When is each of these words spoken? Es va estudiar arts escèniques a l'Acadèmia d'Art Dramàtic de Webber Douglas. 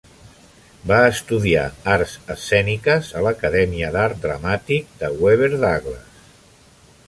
Es 0.03 0.85
va 0.91 0.95
estudiar 1.09 1.65
arts 1.97 2.15
escèniques 2.37 3.11
a 3.19 3.23
l'Acadèmia 3.27 3.93
d'Art 3.99 4.19
Dramàtic 4.27 4.99
de 5.05 5.15
Webber 5.23 5.55
Douglas. 5.55 6.29